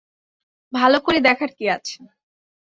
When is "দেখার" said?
1.21-1.51